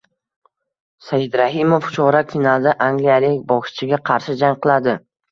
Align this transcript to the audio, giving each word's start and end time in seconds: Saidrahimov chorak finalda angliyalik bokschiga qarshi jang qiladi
Saidrahimov 1.09 1.89
chorak 1.97 2.33
finalda 2.35 2.73
angliyalik 2.85 3.35
bokschiga 3.51 3.99
qarshi 4.11 4.35
jang 4.41 4.57
qiladi 4.65 4.97